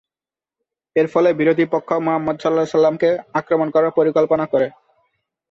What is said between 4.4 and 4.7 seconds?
করে।